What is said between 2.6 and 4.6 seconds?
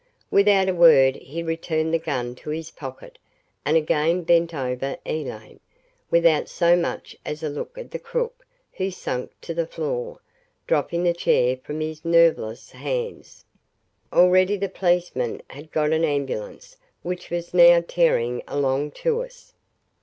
pocket and again bent